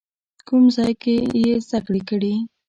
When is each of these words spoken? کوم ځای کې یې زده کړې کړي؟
کوم 0.47 0.63
ځای 0.75 0.93
کې 1.01 1.15
یې 1.41 1.51
زده 1.65 1.79
کړې 1.87 2.01
کړي؟ 2.09 2.33